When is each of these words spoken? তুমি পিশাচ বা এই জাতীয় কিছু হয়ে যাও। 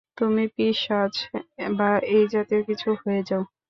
তুমি 0.17 0.43
পিশাচ 0.55 1.13
বা 1.71 1.89
এই 2.09 2.23
জাতীয় 2.33 2.61
কিছু 2.69 2.89
হয়ে 3.01 3.21
যাও। 3.29 3.43